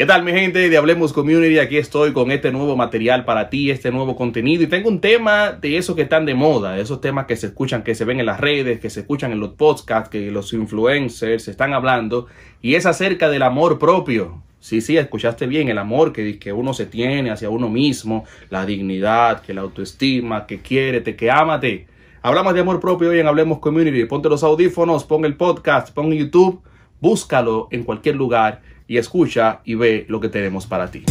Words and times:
¿Qué 0.00 0.06
tal 0.06 0.24
mi 0.24 0.32
gente 0.32 0.70
de 0.70 0.78
Hablemos 0.78 1.12
Community? 1.12 1.58
Aquí 1.58 1.76
estoy 1.76 2.14
con 2.14 2.30
este 2.30 2.50
nuevo 2.50 2.74
material 2.74 3.26
para 3.26 3.50
ti, 3.50 3.70
este 3.70 3.90
nuevo 3.90 4.16
contenido 4.16 4.62
y 4.62 4.66
tengo 4.66 4.88
un 4.88 4.98
tema 4.98 5.52
de 5.52 5.76
esos 5.76 5.94
que 5.94 6.00
están 6.00 6.24
de 6.24 6.32
moda, 6.32 6.78
esos 6.78 7.02
temas 7.02 7.26
que 7.26 7.36
se 7.36 7.48
escuchan, 7.48 7.82
que 7.82 7.94
se 7.94 8.06
ven 8.06 8.18
en 8.18 8.24
las 8.24 8.40
redes, 8.40 8.80
que 8.80 8.88
se 8.88 9.00
escuchan 9.00 9.30
en 9.30 9.40
los 9.40 9.50
podcasts, 9.50 10.08
que 10.08 10.30
los 10.30 10.54
influencers 10.54 11.48
están 11.48 11.74
hablando 11.74 12.28
y 12.62 12.76
es 12.76 12.86
acerca 12.86 13.28
del 13.28 13.42
amor 13.42 13.78
propio. 13.78 14.42
Sí, 14.58 14.80
sí, 14.80 14.96
escuchaste 14.96 15.46
bien, 15.46 15.68
el 15.68 15.76
amor 15.76 16.14
que, 16.14 16.38
que 16.38 16.50
uno 16.50 16.72
se 16.72 16.86
tiene 16.86 17.30
hacia 17.30 17.50
uno 17.50 17.68
mismo, 17.68 18.24
la 18.48 18.64
dignidad, 18.64 19.42
que 19.42 19.52
la 19.52 19.60
autoestima, 19.60 20.46
que 20.46 20.60
quiérete, 20.60 21.14
que 21.14 21.30
ámate. 21.30 21.88
Hablamos 22.22 22.54
de 22.54 22.60
amor 22.60 22.80
propio 22.80 23.10
hoy 23.10 23.20
en 23.20 23.26
Hablemos 23.26 23.58
Community. 23.58 24.06
Ponte 24.06 24.30
los 24.30 24.44
audífonos, 24.44 25.04
pon 25.04 25.26
el 25.26 25.36
podcast, 25.36 25.92
pon 25.92 26.10
YouTube, 26.10 26.62
búscalo 27.02 27.68
en 27.70 27.84
cualquier 27.84 28.16
lugar 28.16 28.62
y 28.90 28.98
escucha 28.98 29.60
y 29.64 29.76
ve 29.76 30.04
lo 30.08 30.18
que 30.18 30.28
tenemos 30.28 30.66
para 30.66 30.90
ti. 30.90 31.04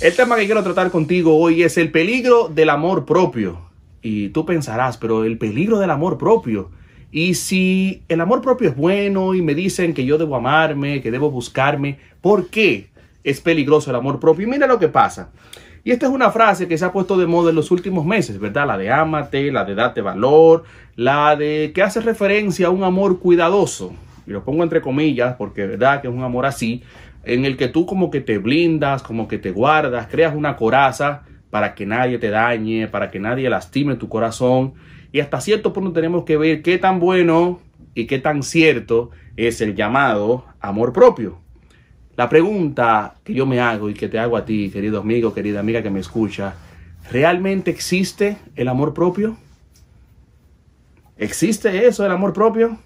El 0.00 0.14
tema 0.14 0.36
que 0.36 0.46
quiero 0.46 0.62
tratar 0.62 0.92
contigo 0.92 1.36
hoy 1.36 1.64
es 1.64 1.78
el 1.78 1.90
peligro 1.90 2.46
del 2.46 2.70
amor 2.70 3.04
propio. 3.04 3.58
Y 4.02 4.28
tú 4.28 4.46
pensarás, 4.46 4.98
pero 4.98 5.24
el 5.24 5.36
peligro 5.36 5.80
del 5.80 5.90
amor 5.90 6.16
propio. 6.16 6.70
Y 7.10 7.34
si 7.34 8.04
el 8.06 8.20
amor 8.20 8.40
propio 8.40 8.68
es 8.68 8.76
bueno 8.76 9.34
y 9.34 9.42
me 9.42 9.56
dicen 9.56 9.92
que 9.92 10.04
yo 10.04 10.16
debo 10.16 10.36
amarme, 10.36 11.02
que 11.02 11.10
debo 11.10 11.28
buscarme, 11.28 11.98
¿por 12.20 12.50
qué 12.50 12.90
es 13.24 13.40
peligroso 13.40 13.90
el 13.90 13.96
amor 13.96 14.20
propio? 14.20 14.46
Y 14.46 14.50
mira 14.50 14.68
lo 14.68 14.78
que 14.78 14.86
pasa. 14.86 15.32
Y 15.86 15.92
esta 15.92 16.06
es 16.06 16.12
una 16.12 16.32
frase 16.32 16.66
que 16.66 16.76
se 16.76 16.84
ha 16.84 16.90
puesto 16.90 17.16
de 17.16 17.28
moda 17.28 17.50
en 17.50 17.54
los 17.54 17.70
últimos 17.70 18.04
meses, 18.04 18.40
¿verdad? 18.40 18.66
La 18.66 18.76
de 18.76 18.90
ámate, 18.90 19.52
la 19.52 19.64
de 19.64 19.76
date 19.76 20.00
valor, 20.00 20.64
la 20.96 21.36
de 21.36 21.70
que 21.72 21.80
hace 21.80 22.00
referencia 22.00 22.66
a 22.66 22.70
un 22.70 22.82
amor 22.82 23.20
cuidadoso. 23.20 23.92
Y 24.26 24.32
lo 24.32 24.42
pongo 24.42 24.64
entre 24.64 24.80
comillas 24.80 25.36
porque 25.36 25.64
verdad 25.64 26.02
que 26.02 26.08
es 26.08 26.12
un 26.12 26.24
amor 26.24 26.44
así, 26.44 26.82
en 27.22 27.44
el 27.44 27.56
que 27.56 27.68
tú 27.68 27.86
como 27.86 28.10
que 28.10 28.20
te 28.20 28.38
blindas, 28.38 29.04
como 29.04 29.28
que 29.28 29.38
te 29.38 29.52
guardas, 29.52 30.08
creas 30.08 30.34
una 30.34 30.56
coraza 30.56 31.22
para 31.50 31.76
que 31.76 31.86
nadie 31.86 32.18
te 32.18 32.30
dañe, 32.30 32.88
para 32.88 33.12
que 33.12 33.20
nadie 33.20 33.48
lastime 33.48 33.94
tu 33.94 34.08
corazón. 34.08 34.74
Y 35.12 35.20
hasta 35.20 35.40
cierto 35.40 35.72
punto 35.72 35.92
tenemos 35.92 36.24
que 36.24 36.36
ver 36.36 36.62
qué 36.62 36.78
tan 36.78 36.98
bueno 36.98 37.60
y 37.94 38.08
qué 38.08 38.18
tan 38.18 38.42
cierto 38.42 39.12
es 39.36 39.60
el 39.60 39.76
llamado 39.76 40.46
amor 40.58 40.92
propio. 40.92 41.45
La 42.16 42.30
pregunta 42.30 43.16
que 43.22 43.34
yo 43.34 43.44
me 43.44 43.60
hago 43.60 43.90
y 43.90 43.94
que 43.94 44.08
te 44.08 44.18
hago 44.18 44.38
a 44.38 44.44
ti, 44.44 44.70
querido 44.70 45.00
amigo, 45.00 45.34
querida 45.34 45.60
amiga 45.60 45.82
que 45.82 45.90
me 45.90 46.00
escucha, 46.00 46.54
¿realmente 47.10 47.70
existe 47.70 48.38
el 48.56 48.68
amor 48.68 48.94
propio? 48.94 49.36
¿Existe 51.18 51.86
eso, 51.86 52.06
el 52.06 52.12
amor 52.12 52.32
propio? 52.32 52.78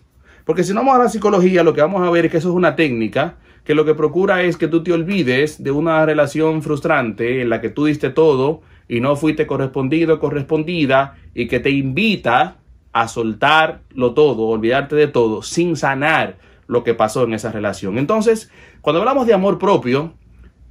Porque 0.45 0.65
si 0.65 0.75
no 0.75 0.81
vamos 0.81 0.97
a 0.97 1.05
la 1.05 1.09
psicología, 1.09 1.63
lo 1.63 1.73
que 1.73 1.81
vamos 1.81 2.07
a 2.07 2.11
ver 2.11 2.25
es 2.25 2.33
que 2.33 2.39
eso 2.39 2.49
es 2.49 2.55
una 2.55 2.75
técnica 2.75 3.37
que 3.65 3.75
lo 3.75 3.85
que 3.85 3.95
procura 3.95 4.43
es 4.43 4.57
que 4.57 4.67
tú 4.67 4.83
te 4.83 4.93
olvides 4.93 5.63
de 5.63 5.71
una 5.71 6.05
relación 6.05 6.61
frustrante 6.63 7.43
en 7.43 7.51
la 7.51 7.61
que 7.61 7.69
tú 7.69 7.85
diste 7.85 8.11
todo 8.11 8.63
y 8.89 9.01
no 9.01 9.15
fuiste 9.15 9.47
correspondido 9.47 10.19
correspondida 10.19 11.15
y 11.35 11.47
que 11.47 11.61
te 11.61 11.71
invita 11.71 12.57
a 12.93 13.07
soltarlo 13.07 14.13
todo, 14.15 14.49
olvidarte 14.49 14.97
de 14.97 15.07
todo, 15.07 15.43
sin 15.43 15.77
sanar 15.77 16.39
lo 16.71 16.85
que 16.85 16.95
pasó 16.95 17.25
en 17.25 17.35
esa 17.35 17.51
relación. 17.51 17.99
Entonces, 17.99 18.49
cuando 18.81 19.01
hablamos 19.01 19.27
de 19.27 19.35
amor 19.35 19.59
propio, 19.59 20.15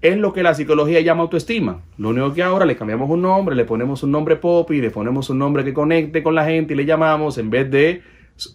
es 0.02 0.16
lo 0.16 0.32
que 0.32 0.44
la 0.44 0.54
psicología 0.54 1.02
llama 1.02 1.24
autoestima. 1.24 1.82
Lo 1.98 2.10
único 2.10 2.34
que 2.34 2.42
ahora 2.42 2.66
le 2.66 2.78
cambiamos 2.78 3.10
un 3.10 3.22
nombre, 3.22 3.54
le 3.54 3.66
ponemos 3.66 4.02
un 4.02 4.12
nombre 4.12 4.38
pop 4.38 4.72
y 4.72 4.80
le 4.80 4.92
ponemos 4.92 5.30
un 5.30 5.40
nombre 5.40 5.66
que 5.66 5.74
conecte 5.74 6.24
con 6.24 6.36
la 6.36 6.46
gente 6.46 6.74
y 6.74 6.78
le 6.78 6.86
llamamos, 6.86 7.38
en 7.38 7.50
vez 7.50 7.70
de 7.70 8.02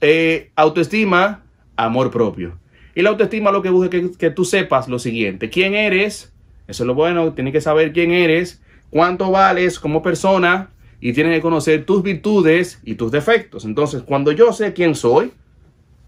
eh, 0.00 0.52
autoestima, 0.56 1.42
amor 1.76 2.10
propio. 2.10 2.58
Y 2.94 3.02
la 3.02 3.10
autoestima 3.10 3.52
lo 3.52 3.60
que 3.60 3.68
busca 3.68 3.94
es 3.94 4.10
que, 4.10 4.16
que 4.16 4.30
tú 4.30 4.46
sepas 4.46 4.88
lo 4.88 4.98
siguiente, 4.98 5.50
quién 5.50 5.74
eres, 5.74 6.32
eso 6.66 6.82
es 6.84 6.86
lo 6.86 6.94
bueno, 6.94 7.34
tienes 7.34 7.52
que 7.52 7.60
saber 7.60 7.92
quién 7.92 8.10
eres, 8.10 8.62
cuánto 8.88 9.30
vales 9.30 9.78
como 9.78 10.00
persona 10.00 10.70
y 10.98 11.12
tienes 11.12 11.34
que 11.36 11.42
conocer 11.42 11.84
tus 11.84 12.02
virtudes 12.02 12.80
y 12.84 12.94
tus 12.94 13.12
defectos. 13.12 13.66
Entonces, 13.66 14.02
cuando 14.02 14.32
yo 14.32 14.54
sé 14.54 14.72
quién 14.72 14.94
soy, 14.94 15.32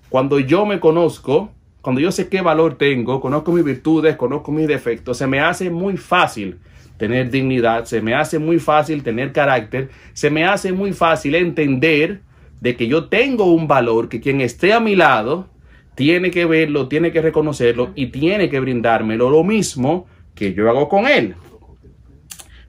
cuando 0.08 0.38
yo 0.38 0.66
me 0.66 0.80
conozco, 0.80 1.50
cuando 1.82 2.00
yo 2.00 2.12
sé 2.12 2.28
qué 2.28 2.40
valor 2.40 2.76
tengo, 2.78 3.20
conozco 3.20 3.52
mis 3.52 3.64
virtudes, 3.64 4.16
conozco 4.16 4.52
mis 4.52 4.66
defectos, 4.66 5.18
se 5.18 5.26
me 5.26 5.40
hace 5.40 5.70
muy 5.70 5.96
fácil 5.96 6.58
tener 6.96 7.30
dignidad, 7.30 7.84
se 7.84 8.00
me 8.00 8.14
hace 8.14 8.38
muy 8.38 8.58
fácil 8.58 9.02
tener 9.02 9.32
carácter, 9.32 9.90
se 10.12 10.30
me 10.30 10.44
hace 10.44 10.72
muy 10.72 10.92
fácil 10.92 11.34
entender 11.34 12.22
de 12.60 12.76
que 12.76 12.88
yo 12.88 13.06
tengo 13.06 13.52
un 13.52 13.68
valor, 13.68 14.08
que 14.08 14.20
quien 14.20 14.40
esté 14.40 14.72
a 14.72 14.80
mi 14.80 14.96
lado 14.96 15.48
tiene 15.94 16.30
que 16.30 16.44
verlo, 16.44 16.88
tiene 16.88 17.12
que 17.12 17.22
reconocerlo 17.22 17.92
y 17.94 18.06
tiene 18.06 18.48
que 18.48 18.60
brindármelo 18.60 19.30
lo 19.30 19.44
mismo 19.44 20.06
que 20.34 20.54
yo 20.54 20.68
hago 20.68 20.88
con 20.88 21.06
él. 21.06 21.34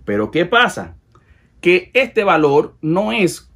Pero 0.05 0.31
¿qué 0.31 0.45
pasa? 0.45 0.95
Que 1.61 1.91
este 1.93 2.23
valor 2.23 2.75
no 2.81 3.11
es, 3.11 3.51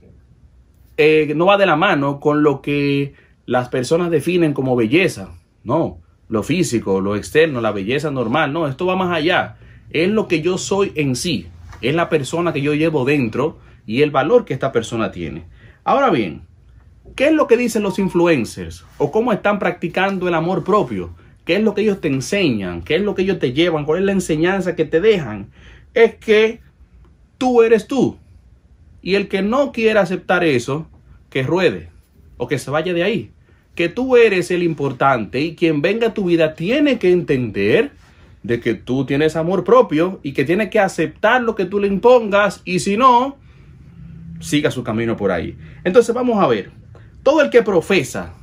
eh, 0.98 1.34
no 1.36 1.46
va 1.46 1.58
de 1.58 1.66
la 1.66 1.76
mano 1.76 2.20
con 2.20 2.44
lo 2.44 2.62
que 2.62 3.14
las 3.46 3.70
personas 3.70 4.12
definen 4.12 4.54
como 4.54 4.76
belleza. 4.76 5.34
No, 5.64 6.00
lo 6.28 6.44
físico, 6.44 7.02
lo 7.02 7.16
externo, 7.16 7.62
la 7.62 7.72
belleza 7.72 8.12
normal. 8.12 8.54
No, 8.54 8.68
esto 8.68 8.86
va 8.86 8.96
más 8.96 9.16
allá. 9.16 9.58
Es 9.90 10.10
lo 10.10 10.28
que 10.28 10.42
yo 10.42 10.58
soy 10.58 10.92
en 10.96 11.16
sí. 11.16 11.48
Es 11.82 11.96
la 11.96 12.10
persona 12.10 12.54
que 12.54 12.62
yo 12.62 12.74
llevo 12.74 13.06
dentro 13.06 13.60
y 13.86 14.02
el 14.02 14.12
valor 14.12 14.46
que 14.46 14.54
esta 14.54 14.72
persona 14.72 15.12
tiene. 15.12 15.46
Ahora 15.84 16.10
bien, 16.10 16.44
¿qué 17.16 17.28
es 17.28 17.34
lo 17.34 17.48
que 17.48 17.58
dicen 17.58 17.84
los 17.84 18.00
influencers? 18.00 18.86
¿O 18.98 19.12
cómo 19.12 19.34
están 19.34 19.60
practicando 19.60 20.28
el 20.28 20.36
amor 20.36 20.64
propio? 20.64 21.14
¿Qué 21.44 21.56
es 21.56 21.64
lo 21.64 21.74
que 21.74 21.82
ellos 21.82 22.00
te 22.00 22.08
enseñan? 22.08 22.84
¿Qué 22.84 22.96
es 22.96 23.02
lo 23.02 23.16
que 23.16 23.24
ellos 23.24 23.40
te 23.40 23.52
llevan? 23.52 23.86
¿Cuál 23.86 24.00
es 24.00 24.06
la 24.06 24.12
enseñanza 24.12 24.76
que 24.76 24.86
te 24.86 25.02
dejan? 25.02 25.50
Es 25.94 26.16
que 26.16 26.62
tú 27.38 27.64
eres 27.64 27.88
tú. 27.88 28.18
Y 29.02 29.16
el 29.16 29.28
que 29.28 29.42
no 29.42 29.72
quiera 29.72 30.02
aceptar 30.02 30.44
eso, 30.44 30.88
que 31.30 31.44
ruede 31.44 31.91
o 32.42 32.48
que 32.48 32.58
se 32.58 32.72
vaya 32.72 32.92
de 32.92 33.04
ahí. 33.04 33.30
Que 33.76 33.88
tú 33.88 34.18
eres 34.18 34.50
el 34.50 34.64
importante 34.64 35.40
y 35.40 35.54
quien 35.54 35.84
venga 35.84 36.08
a 36.08 36.14
tu 36.16 36.26
vida 36.26 36.56
tiene 36.56 36.98
que 36.98 37.12
entender 37.12 37.92
de 38.42 38.60
que 38.60 38.74
tú 38.74 39.06
tienes 39.06 39.36
amor 39.36 39.64
propio 39.64 40.20
y 40.24 40.34
que 40.34 40.44
tiene 40.44 40.72
que 40.72 40.80
aceptar 40.80 41.44
lo 41.44 41.54
que 41.54 41.66
tú 41.66 41.80
le 41.80 41.88
impongas 41.88 42.64
y 42.66 42.80
si 42.80 42.98
no, 42.98 43.38
siga 44.40 44.72
su 44.72 44.84
camino 44.84 45.16
por 45.16 45.32
ahí. 45.32 45.56
Entonces 45.84 46.16
vamos 46.16 46.44
a 46.44 46.48
ver, 46.48 46.72
todo 47.22 47.42
el 47.42 47.52
que 47.52 47.62
profesa 47.62 48.34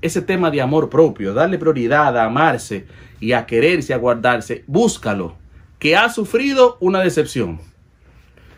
ese 0.00 0.22
tema 0.22 0.50
de 0.50 0.62
amor 0.62 0.88
propio, 0.88 1.34
darle 1.34 1.58
prioridad 1.58 2.16
a 2.16 2.24
amarse 2.24 2.86
y 3.20 3.32
a 3.32 3.44
quererse, 3.44 3.92
a 3.92 3.98
guardarse, 3.98 4.64
búscalo, 4.66 5.36
que 5.78 5.94
ha 5.94 6.08
sufrido 6.08 6.78
una 6.80 7.00
decepción, 7.00 7.60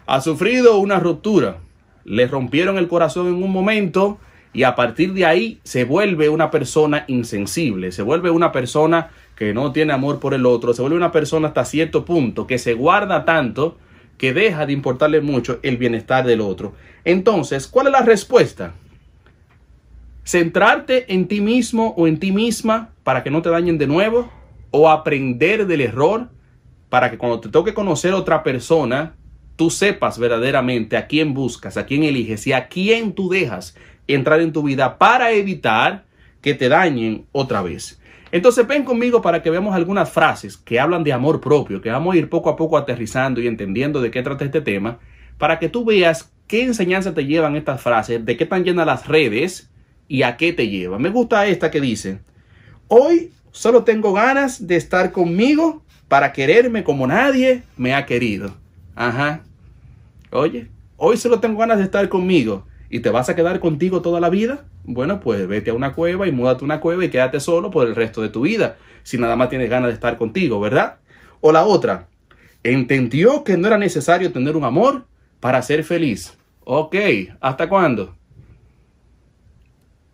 ha 0.06 0.21
sufrido 0.21 0.78
una 0.78 1.00
ruptura, 1.00 1.59
le 2.05 2.28
rompieron 2.28 2.78
el 2.78 2.87
corazón 2.87 3.26
en 3.26 3.43
un 3.43 3.50
momento, 3.50 4.21
y 4.55 4.63
a 4.63 4.77
partir 4.77 5.13
de 5.13 5.27
ahí 5.27 5.59
se 5.65 5.85
vuelve 5.85 6.29
una 6.29 6.51
persona 6.51 7.05
insensible, 7.09 7.91
se 7.93 8.03
vuelve 8.03 8.31
una 8.31 8.53
persona 8.53 9.11
que 9.35 9.53
no 9.53 9.73
tiene 9.73 9.93
amor 9.93 10.21
por 10.21 10.33
el 10.33 10.47
otro, 10.47 10.73
se 10.73 10.81
vuelve 10.81 10.97
una 10.97 11.13
persona 11.13 11.49
hasta 11.49 11.65
cierto 11.65 12.05
punto 12.05 12.47
que 12.47 12.59
se 12.59 12.73
guarda 12.75 13.25
tanto 13.25 13.77
que 14.17 14.33
deja 14.33 14.65
de 14.65 14.73
importarle 14.73 15.21
mucho 15.21 15.59
el 15.65 15.77
bienestar 15.77 16.25
del 16.25 16.41
otro. 16.41 16.73
Entonces, 17.05 17.67
¿cuál 17.67 17.89
es 17.89 17.93
la 17.93 18.03
respuesta? 18.03 18.75
Centrarte 20.25 21.13
en 21.13 21.27
ti 21.27 21.41
mismo 21.41 21.93
o 21.97 22.07
en 22.07 22.21
ti 22.21 22.31
misma 22.31 22.91
para 23.03 23.25
que 23.25 23.31
no 23.31 23.43
te 23.43 23.51
dañen 23.51 23.77
de 23.77 23.89
nuevo 23.89 24.31
o 24.71 24.89
aprender 24.89 25.67
del 25.67 25.81
error 25.81 26.29
para 26.89 27.11
que 27.11 27.19
cuando 27.19 27.41
te 27.41 27.49
toque 27.49 27.75
conocer 27.75 28.15
otra 28.15 28.45
persona, 28.45 29.17
tú 29.57 29.71
sepas 29.71 30.19
verdaderamente 30.19 30.97
a 30.97 31.07
quién 31.07 31.35
buscas, 31.35 31.77
a 31.77 31.87
quién 31.87 32.03
eliges 32.03 32.47
y 32.47 32.53
a 32.53 32.69
quién 32.69 33.13
tú 33.13 33.29
dejas 33.29 33.77
entrar 34.07 34.41
en 34.41 34.53
tu 34.53 34.63
vida 34.63 34.99
para 34.99 35.33
evitar 35.33 36.05
que 36.41 36.55
te 36.55 36.69
dañen 36.69 37.25
otra 37.33 37.62
vez. 37.62 38.01
Entonces 38.33 38.67
ven 38.67 38.85
conmigo 38.85 39.23
para 39.23 39.43
que 39.43 39.51
veamos 39.51 39.75
algunas 39.75 40.11
frases 40.11 40.56
que 40.56 40.81
hablan 40.81 41.05
de 41.05 41.12
amor 41.12 41.41
propio, 41.41 41.81
que 41.81 41.91
vamos 41.91 42.15
a 42.15 42.19
ir 42.19 42.29
poco 42.29 42.51
a 42.51 42.56
poco 42.56 42.77
aterrizando 42.77 43.41
y 43.41 43.47
entendiendo 43.47 44.01
de 44.01 44.11
qué 44.11 44.23
trata 44.23 44.45
este 44.45 44.61
tema, 44.61 44.99
para 45.39 45.59
que 45.59 45.69
tú 45.69 45.85
veas 45.85 46.33
qué 46.47 46.65
enseñanza 46.65 47.15
te 47.15 47.27
llevan 47.27 47.57
estas 47.57 47.81
frases, 47.81 48.25
de 48.25 48.37
qué 48.37 48.45
están 48.45 48.65
llenas 48.65 48.87
las 48.87 49.07
redes 49.07 49.71
y 50.09 50.23
a 50.23 50.37
qué 50.37 50.53
te 50.53 50.69
llevan. 50.69 51.00
Me 51.00 51.11
gusta 51.11 51.47
esta 51.47 51.71
que 51.71 51.81
dice, 51.81 52.19
hoy 52.89 53.31
solo 53.53 53.85
tengo 53.85 54.12
ganas 54.12 54.67
de 54.67 54.77
estar 54.77 55.12
conmigo 55.12 55.83
para 56.09 56.33
quererme 56.33 56.85
como 56.85 57.07
nadie 57.07 57.62
me 57.77 57.95
ha 57.95 58.05
querido. 58.05 58.63
Ajá. 58.94 59.43
Oye, 60.31 60.69
hoy 60.96 61.17
solo 61.17 61.41
tengo 61.41 61.58
ganas 61.58 61.79
de 61.79 61.85
estar 61.85 62.08
conmigo 62.08 62.67
y 62.91 63.00
te 63.00 63.11
vas 63.11 63.29
a 63.29 63.35
quedar 63.35 63.61
contigo 63.61 64.02
toda 64.02 64.20
la 64.20 64.31
vida, 64.31 64.64
bueno, 64.85 65.20
pues 65.20 65.46
vete 65.49 65.70
a 65.70 65.75
una 65.75 65.94
cueva 65.94 66.29
y 66.29 66.32
múdate 66.32 66.62
a 66.62 66.67
una 66.67 66.81
cueva 66.81 67.05
y 67.05 67.08
quédate 67.08 67.41
solo 67.41 67.70
por 67.70 67.87
el 67.87 67.94
resto 67.94 68.23
de 68.23 68.29
tu 68.29 68.43
vida, 68.43 68.76
si 69.02 69.19
nada 69.19 69.37
más 69.37 69.49
tienes 69.49 69.70
ganas 69.70 69.88
de 69.88 69.94
estar 69.94 70.19
contigo, 70.19 70.61
¿verdad? 70.61 70.96
O 71.41 71.52
la 71.52 71.64
otra, 71.64 72.08
entendió 72.62 73.44
que 73.44 73.56
no 73.56 73.67
era 73.67 73.79
necesario 73.79 74.32
tener 74.32 74.56
un 74.56 74.64
amor 74.64 75.06
para 75.40 75.61
ser 75.62 75.85
feliz. 75.85 76.37
Ok, 76.64 76.97
¿hasta 77.40 77.69
cuándo? 77.69 78.14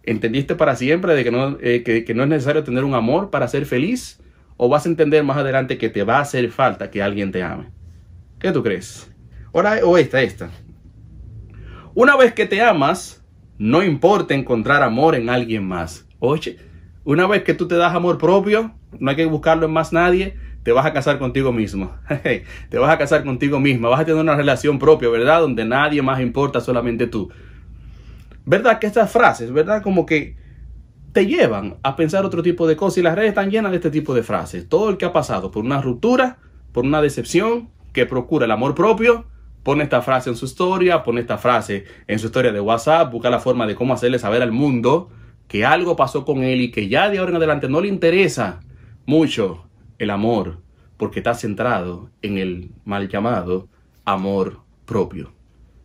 ¿Entendiste 0.03 0.55
para 0.55 0.75
siempre 0.75 1.15
de 1.15 1.25
que 1.25 1.31
no, 1.31 1.59
eh, 1.61 1.83
que, 1.83 2.15
no 2.15 2.23
es 2.23 2.29
necesario 2.29 2.65
tener 2.65 2.85
un 2.85 2.95
amor 2.95 3.31
para 3.31 3.47
ser 3.47 3.67
feliz? 3.67 4.21
¿O 4.57 4.69
vas 4.69 4.87
a 4.87 4.89
entender 4.89 5.23
más 5.23 5.37
adelante 5.37 5.79
que 5.79 5.89
te 5.89 6.03
va 6.03 6.19
a 6.19 6.23
hacer 6.23 6.51
falta 6.51 6.91
que 6.91 7.03
alguien 7.03 7.31
te 7.33 7.43
ame? 7.43 7.80
¿Qué 8.41 8.53
tú 8.53 8.63
crees? 8.63 9.13
Ahora, 9.53 9.81
o 9.85 9.99
esta, 9.99 10.23
esta. 10.23 10.51
Una 11.95 12.17
vez 12.17 12.33
que 12.33 12.47
te 12.47 12.63
amas, 12.63 13.23
no 13.59 13.83
importa 13.83 14.35
encontrar 14.35 14.83
amor 14.83 15.15
en 15.15 15.29
alguien 15.29 15.69
más. 15.69 16.09
Oye, 16.21 16.57
una 17.05 17.27
vez 17.27 17.43
que 17.43 17.53
tú 17.53 17.69
te 17.69 17.77
das 17.77 17.95
amor 17.95 18.17
propio, 18.17 18.75
no 18.99 19.11
hay 19.11 19.17
que 19.17 19.27
buscarlo 19.27 19.67
en 19.67 19.73
más 19.73 19.93
nadie, 19.93 20.37
te 20.63 20.73
vas 20.73 20.87
a 20.87 20.95
casar 20.95 21.19
contigo 21.19 21.53
mismo. 21.53 21.95
te 22.71 22.79
vas 22.79 22.91
a 22.91 22.97
casar 22.97 23.25
contigo 23.25 23.61
misma, 23.61 23.91
vas 23.91 24.01
a 24.01 24.05
tener 24.07 24.21
una 24.21 24.37
relación 24.37 24.79
propia, 24.79 25.11
¿verdad? 25.11 25.43
Donde 25.43 25.67
nadie 25.67 26.01
más 26.01 26.21
importa, 26.21 26.63
solamente 26.63 27.07
tú. 27.07 27.31
¿Verdad 28.47 28.79
que 28.79 28.87
estas 28.87 29.13
frases, 29.13 29.53
verdad? 29.53 29.83
Como 29.83 30.07
que 30.07 30.37
te 31.13 31.27
llevan 31.27 31.77
a 31.83 31.95
pensar 31.95 32.25
otro 32.25 32.43
tipo 32.43 32.67
de 32.67 32.77
cosas 32.77 32.99
y 32.99 33.03
las 33.03 33.15
redes 33.15 33.31
están 33.31 33.51
llenas 33.51 33.73
de 33.73 33.77
este 33.77 33.91
tipo 33.91 34.15
de 34.15 34.23
frases. 34.23 34.67
Todo 34.67 34.89
el 34.89 34.97
que 34.97 35.05
ha 35.05 35.13
pasado 35.13 35.51
por 35.51 35.63
una 35.63 35.83
ruptura, 35.83 36.39
por 36.73 36.87
una 36.87 37.03
decepción, 37.03 37.69
que 37.93 38.07
procura 38.07 38.45
el 38.45 38.51
amor 38.51 38.75
propio, 38.75 39.27
pone 39.63 39.85
esta 39.85 40.03
frase 40.03 40.31
en 40.31 40.37
su 40.37 40.47
historia, 40.47 41.03
pone 41.03 41.21
esta 41.21 41.39
frase 41.39 41.85
en 42.07 42.19
su 42.19 42.27
historia 42.27 42.53
de 42.53 42.61
WhatsApp, 42.61 43.13
busca 43.13 43.31
la 43.31 43.41
forma 43.41 43.67
de 43.67 43.75
cómo 43.75 43.95
hacerle 43.95 44.19
saber 44.19 44.43
al 44.43 44.53
mundo 44.53 45.11
que 45.49 45.65
algo 45.65 45.97
pasó 45.97 46.25
con 46.25 46.45
él 46.45 46.61
y 46.61 46.71
que 46.71 46.89
ya 46.89 47.11
de 47.11 47.19
ahora 47.19 47.31
en 47.31 47.37
adelante 47.37 47.69
no 47.69 47.81
le 47.81 47.89
interesa 47.89 48.61
mucho 49.05 49.65
el 49.99 50.11
amor, 50.11 50.61
porque 50.97 51.19
está 51.19 51.35
centrado 51.35 52.11
en 52.23 52.39
el 52.39 52.71
mal 52.85 53.09
llamado 53.09 53.69
amor 54.05 54.61
propio. 54.85 55.33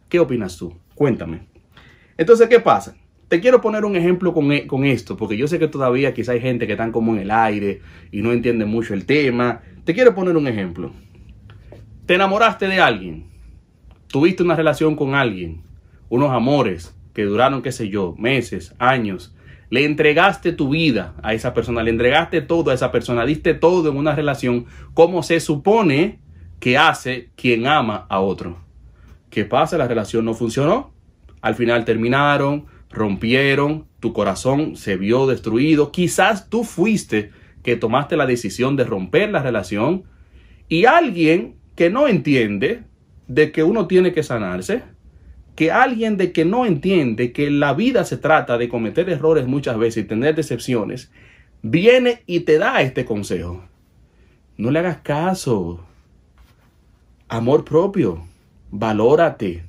¿Qué 0.08 0.20
opinas 0.20 0.58
tú? 0.58 0.76
Cuéntame. 0.94 1.48
Entonces, 2.18 2.48
¿qué 2.48 2.60
pasa? 2.60 2.96
Te 3.28 3.42
quiero 3.42 3.60
poner 3.60 3.86
un 3.86 3.96
ejemplo 3.96 4.34
con, 4.34 4.52
e, 4.52 4.68
con 4.68 4.86
esto, 4.86 5.18
porque 5.18 5.36
yo 5.36 5.48
sé 5.48 5.58
que 5.58 5.68
todavía 5.68 6.14
quizá 6.14 6.34
hay 6.34 6.42
gente 6.42 6.68
que 6.68 6.74
están 6.74 6.92
como 6.92 7.14
en 7.14 7.22
el 7.22 7.32
aire 7.32 7.82
y 8.12 8.22
no 8.22 8.32
entiende 8.32 8.66
mucho 8.66 8.94
el 8.94 9.06
tema. 9.06 9.62
Te 9.84 9.94
quiero 9.94 10.14
poner 10.14 10.38
un 10.38 10.48
ejemplo. 10.48 10.92
Te 12.06 12.14
enamoraste 12.14 12.68
de 12.68 12.80
alguien, 12.80 13.26
tuviste 14.08 14.44
una 14.44 14.56
relación 14.56 14.96
con 14.96 15.16
alguien, 15.16 15.64
unos 16.08 16.30
amores 16.30 16.96
que 17.16 17.24
duraron, 17.24 17.64
qué 17.64 17.72
sé 17.72 17.90
yo, 17.90 18.14
meses, 18.20 18.76
años, 18.78 19.36
le 19.72 19.86
entregaste 19.86 20.52
tu 20.52 20.70
vida 20.70 21.16
a 21.24 21.34
esa 21.34 21.56
persona, 21.56 21.82
le 21.82 21.90
entregaste 21.90 22.42
todo 22.42 22.70
a 22.70 22.76
esa 22.76 22.92
persona, 22.92 23.26
diste 23.26 23.56
todo 23.56 23.90
en 23.90 23.98
una 23.98 24.14
relación 24.14 24.68
como 24.94 25.24
se 25.24 25.40
supone 25.40 26.20
que 26.60 26.78
hace 26.78 27.32
quien 27.36 27.66
ama 27.66 28.06
a 28.08 28.20
otro. 28.20 28.60
¿Qué 29.32 29.44
pasa? 29.44 29.80
La 29.80 29.88
relación 29.88 30.26
no 30.26 30.36
funcionó. 30.36 30.94
Al 31.42 31.56
final 31.56 31.86
terminaron, 31.86 32.68
rompieron, 32.92 33.88
tu 34.00 34.14
corazón 34.14 34.76
se 34.76 34.96
vio 34.96 35.26
destruido. 35.26 35.92
Quizás 35.92 36.50
tú 36.52 36.64
fuiste 36.64 37.32
que 37.64 37.76
tomaste 37.76 38.16
la 38.16 38.28
decisión 38.28 38.76
de 38.76 38.84
romper 38.84 39.32
la 39.32 39.42
relación 39.42 40.04
y 40.70 40.86
alguien 40.86 41.56
que 41.76 41.90
no 41.90 42.08
entiende 42.08 42.84
de 43.28 43.52
que 43.52 43.64
uno 43.64 43.88
tiene 43.88 44.14
que 44.14 44.24
sanarse, 44.24 44.84
que 45.56 45.72
alguien 45.72 46.18
de 46.18 46.32
que 46.32 46.46
no 46.46 46.66
entiende 46.66 47.32
que 47.32 47.50
la 47.50 47.74
vida 47.74 48.04
se 48.04 48.18
trata 48.18 48.58
de 48.58 48.70
cometer 48.70 49.10
errores 49.10 49.48
muchas 49.48 49.78
veces 49.78 50.04
y 50.04 50.08
tener 50.08 50.36
decepciones, 50.36 51.12
viene 51.62 52.24
y 52.26 52.42
te 52.42 52.58
da 52.58 52.82
este 52.82 53.06
consejo. 53.06 53.64
No 54.58 54.72
le 54.72 54.80
hagas 54.80 54.98
caso. 54.98 55.86
Amor 57.28 57.66
propio. 57.66 58.26
Valórate. 58.72 59.66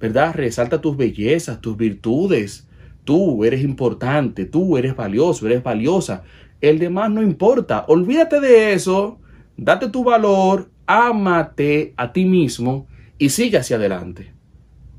¿Verdad? 0.00 0.34
Resalta 0.34 0.80
tus 0.80 0.96
bellezas, 0.96 1.60
tus 1.60 1.76
virtudes. 1.76 2.68
Tú 3.04 3.44
eres 3.44 3.62
importante, 3.62 4.44
tú 4.44 4.76
eres 4.76 4.94
valioso, 4.94 5.46
eres 5.46 5.62
valiosa. 5.62 6.24
El 6.60 6.78
demás 6.78 7.10
no 7.10 7.22
importa. 7.22 7.84
Olvídate 7.88 8.40
de 8.40 8.72
eso. 8.72 9.18
Date 9.56 9.88
tu 9.88 10.04
valor, 10.04 10.68
ámate 10.88 11.92
a 11.98 12.12
ti 12.12 12.24
mismo 12.24 12.88
y 13.18 13.28
sigue 13.28 13.58
hacia 13.58 13.76
adelante. 13.76 14.32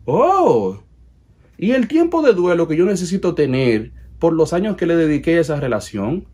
Oh, 0.05 0.79
y 1.57 1.71
el 1.71 1.87
tiempo 1.87 2.21
de 2.21 2.33
duelo 2.33 2.67
que 2.67 2.77
yo 2.77 2.85
necesito 2.85 3.35
tener 3.35 3.91
por 4.19 4.33
los 4.33 4.53
años 4.53 4.77
que 4.77 4.85
le 4.85 4.95
dediqué 4.95 5.37
a 5.37 5.41
esa 5.41 5.59
relación, 5.59 6.27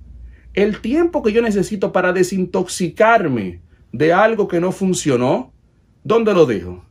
el 0.54 0.82
tiempo 0.82 1.24
que 1.24 1.32
yo 1.32 1.42
necesito 1.42 1.92
para 1.92 2.14
desintoxicarme 2.14 3.62
de 3.92 4.14
algo 4.14 4.48
que 4.48 4.60
no 4.60 4.72
funcionó, 4.72 5.54
¿dónde 6.04 6.34
lo 6.34 6.46
dejo? 6.46 6.86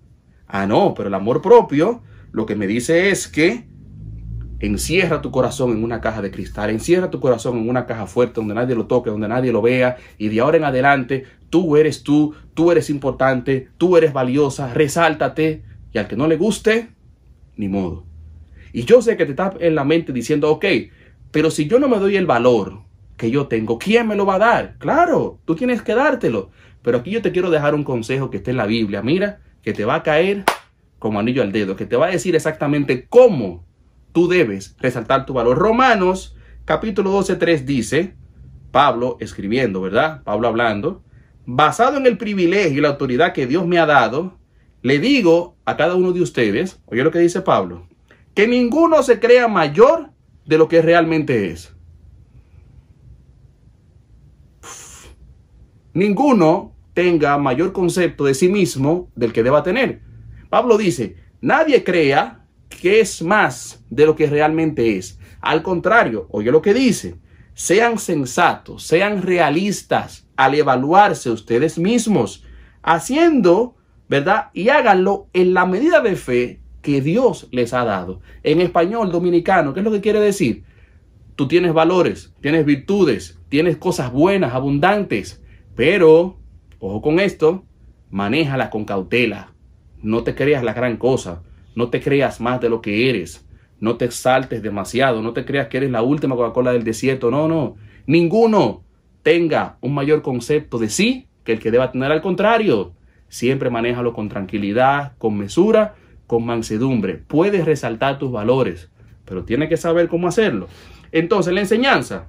Ah, 0.46 0.67
no, 0.67 0.94
pero 0.94 1.08
el 1.08 1.14
amor 1.14 1.43
propio 1.43 2.02
lo 2.32 2.46
que 2.46 2.56
me 2.56 2.67
dice 2.67 3.10
es 3.10 3.28
que 3.28 3.67
encierra 4.66 5.22
tu 5.22 5.31
corazón 5.31 5.72
en 5.72 5.84
una 5.84 6.00
caja 6.00 6.22
de 6.22 6.31
cristal, 6.31 6.70
encierra 6.70 7.11
tu 7.11 7.20
corazón 7.20 7.58
en 7.58 7.69
una 7.69 7.87
caja 7.87 8.06
fuerte 8.06 8.34
donde 8.37 8.55
nadie 8.55 8.75
lo 8.75 8.87
toque, 8.87 9.11
donde 9.11 9.28
nadie 9.28 9.52
lo 9.52 9.62
vea, 9.62 9.96
y 10.19 10.28
de 10.28 10.40
ahora 10.40 10.56
en 10.56 10.64
adelante 10.64 11.25
tú 11.50 11.76
eres 11.76 12.02
tú, 12.02 12.34
tú 12.55 12.70
eres 12.70 12.90
importante, 12.90 13.69
tú 13.78 13.96
eres 13.96 14.12
valiosa, 14.12 14.72
resáltate, 14.72 15.62
y 15.93 15.99
al 15.99 16.08
que 16.08 16.16
no 16.16 16.26
le 16.26 16.37
guste, 16.37 16.88
ni 17.56 17.69
modo. 17.69 18.05
Y 18.72 18.84
yo 18.84 19.00
sé 19.02 19.16
que 19.16 19.25
te 19.25 19.32
está 19.32 19.55
en 19.61 19.75
la 19.75 19.84
mente 19.84 20.12
diciendo, 20.12 20.50
ok, 20.50 20.64
pero 21.31 21.50
si 21.50 21.67
yo 21.67 21.78
no 21.78 21.88
me 21.88 21.99
doy 21.99 22.17
el 22.17 22.26
valor 22.26 22.81
que 23.17 23.31
yo 23.31 23.46
tengo, 23.46 23.78
¿quién 23.78 24.08
me 24.08 24.17
lo 24.17 24.26
va 24.26 24.37
a 24.37 24.38
dar? 24.38 24.75
Claro, 24.78 25.38
tú 25.44 25.55
tienes 25.55 25.82
que 25.82 25.94
dártelo. 25.94 26.50
Pero 26.82 26.99
aquí 26.99 27.10
yo 27.10 27.22
te 27.22 27.32
quiero 27.32 27.50
dejar 27.50 27.75
un 27.75 27.84
consejo 27.84 28.31
que 28.31 28.37
está 28.38 28.50
en 28.50 28.56
la 28.56 28.67
Biblia. 28.67 29.02
Mira, 29.02 29.40
que 29.62 29.72
te 29.72 29.84
va 29.84 29.96
a 29.96 30.02
caer 30.02 30.44
como 30.99 31.19
anillo 31.19 31.43
al 31.43 31.52
dedo, 31.52 31.76
que 31.76 31.87
te 31.87 31.96
va 31.96 32.06
a 32.06 32.10
decir 32.10 32.34
exactamente 32.34 33.06
cómo 33.08 33.63
tú 34.14 34.28
debes 34.28 34.76
resaltar 34.78 35.26
tu 35.26 35.34
valor. 35.34 35.58
Romanos 35.58 36.37
capítulo 36.64 37.11
12, 37.11 37.34
3 37.34 37.66
dice, 37.66 38.14
Pablo 38.70 39.19
escribiendo, 39.20 39.81
¿verdad? 39.82 40.22
Pablo 40.22 40.46
hablando, 40.46 41.02
basado 41.44 41.99
en 41.99 42.06
el 42.06 42.16
privilegio 42.16 42.78
y 42.78 42.81
la 42.81 42.90
autoridad 42.90 43.32
que 43.32 43.49
Dios 43.49 43.66
me 43.66 43.78
ha 43.78 43.87
dado, 43.87 44.38
le 44.82 45.00
digo 45.00 45.56
a 45.64 45.76
cada 45.76 45.96
uno 45.96 46.12
de 46.12 46.22
ustedes, 46.22 46.81
oye 46.87 47.02
lo 47.02 47.11
que 47.11 47.19
dice 47.19 47.43
Pablo, 47.43 47.88
que 48.34 48.46
ninguno 48.46 49.02
se 49.02 49.19
crea 49.19 49.49
mayor 49.49 50.11
de 50.46 50.58
lo 50.58 50.69
que 50.69 50.81
realmente 50.81 51.50
es. 51.50 51.75
Ninguno 55.93 56.76
tenga 56.94 57.37
mayor 57.37 57.72
concepto 57.72 58.25
de 58.25 58.34
sí 58.34 58.49
mismo 58.49 59.10
del 59.17 59.32
que 59.32 59.43
deba 59.43 59.64
tener. 59.64 60.02
Pablo 60.50 60.78
dice, 60.78 61.17
nadie 61.40 61.82
crea 61.82 62.44
que 62.84 63.00
es 63.00 63.22
más 63.22 63.82
de 63.88 64.04
lo 64.04 64.14
que 64.14 64.26
realmente 64.26 64.98
es. 64.98 65.19
Al 65.40 65.62
contrario, 65.62 66.28
oye 66.31 66.52
lo 66.52 66.60
que 66.60 66.75
dice, 66.75 67.14
sean 67.54 67.98
sensatos, 67.98 68.82
sean 68.82 69.22
realistas 69.22 70.29
al 70.36 70.55
evaluarse 70.55 71.31
ustedes 71.31 71.79
mismos, 71.79 72.44
haciendo 72.82 73.74
¿verdad? 74.06 74.50
Y 74.53 74.69
háganlo 74.69 75.29
en 75.32 75.55
la 75.55 75.64
medida 75.64 76.03
de 76.03 76.14
fe 76.14 76.60
que 76.82 77.00
Dios 77.00 77.48
les 77.53 77.72
ha 77.72 77.86
dado. 77.86 78.20
En 78.43 78.60
español 78.60 79.10
dominicano, 79.10 79.72
¿qué 79.72 79.81
es 79.81 79.84
lo 79.84 79.91
que 79.91 80.03
quiere 80.03 80.20
decir? 80.20 80.64
Tú 81.36 81.48
tienes 81.48 81.72
valores, 81.72 82.34
tienes 82.43 82.67
virtudes, 82.67 83.41
tienes 83.48 83.79
cosas 83.79 84.12
buenas, 84.12 84.53
abundantes, 84.53 85.43
pero, 85.74 86.38
ojo 86.81 87.00
con 87.00 87.19
esto, 87.19 87.64
manéjala 88.10 88.69
con 88.69 88.84
cautela. 88.84 89.55
No 90.03 90.22
te 90.22 90.34
creas 90.34 90.62
la 90.62 90.74
gran 90.74 90.98
cosa, 90.98 91.41
no 91.74 91.88
te 91.88 92.00
creas 92.00 92.40
más 92.40 92.60
de 92.60 92.69
lo 92.69 92.81
que 92.81 93.08
eres, 93.10 93.46
no 93.81 93.96
te 93.96 94.04
exaltes 94.04 94.62
demasiado, 94.62 95.22
no 95.22 95.32
te 95.32 95.44
creas 95.44 95.69
que 95.69 95.78
eres 95.78 95.90
la 95.90 96.02
última 96.02 96.36
Coca-Cola 96.36 96.72
del 96.72 96.84
desierto, 96.84 97.31
no, 97.31 97.48
no. 97.48 97.76
Ninguno 98.06 98.82
tenga 99.22 99.78
un 99.81 99.94
mayor 99.94 100.22
concepto 100.22 100.78
de 100.78 100.88
sí 100.88 101.26
que 101.44 101.52
el 101.52 101.60
que 101.60 101.70
deba 101.70 101.93
tener 101.93 102.10
al 102.10 102.22
contrario. 102.22 102.93
Siempre 103.28 103.70
manéjalo 103.70 104.12
con 104.12 104.28
tranquilidad, 104.28 105.12
con 105.19 105.36
mesura, 105.36 105.94
con 106.26 106.44
mansedumbre. 106.46 107.14
Puedes 107.14 107.64
resaltar 107.64 108.19
tus 108.19 108.31
valores, 108.31 108.90
pero 109.24 109.44
tienes 109.44 109.69
que 109.69 109.76
saber 109.76 110.08
cómo 110.08 110.28
hacerlo. 110.28 110.69
Entonces, 111.12 111.52
la 111.52 111.60
enseñanza, 111.60 112.26